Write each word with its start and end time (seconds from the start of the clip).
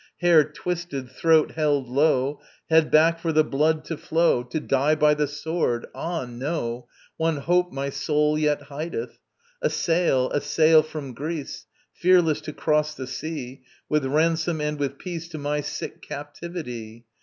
Hair 0.21 0.45
twisted, 0.53 1.11
throat 1.11 1.51
held 1.51 1.87
low, 1.87 2.41
Head 2.71 2.89
back 2.89 3.19
for 3.19 3.31
the 3.31 3.43
blood 3.43 3.85
to 3.85 3.97
flow, 3.97 4.41
To 4.41 4.59
die 4.59 4.95
by 4.95 5.13
the 5.13 5.27
sword.... 5.27 5.85
Ah 5.93 6.25
no! 6.25 6.87
One 7.17 7.37
hope 7.37 7.71
my 7.71 7.91
soul 7.91 8.35
yet 8.35 8.63
hideth. 8.63 9.19
A 9.61 9.69
sail, 9.69 10.31
a 10.31 10.41
sail 10.41 10.81
from 10.81 11.13
Greece, 11.13 11.67
Fearless 11.93 12.41
to 12.41 12.51
cross 12.51 12.95
the 12.95 13.05
sea, 13.05 13.61
With 13.89 14.03
ransom 14.07 14.59
and 14.59 14.79
with 14.79 14.97
peace 14.97 15.27
To 15.29 15.37
my 15.37 15.61
sick 15.61 16.01
captivity. 16.01 17.05